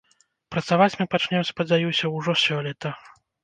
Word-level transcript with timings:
Працаваць 0.55 0.95
мы 1.01 1.07
пачнём, 1.13 1.47
спадзяюся, 1.51 2.13
ужо 2.21 2.39
сёлета. 2.49 2.99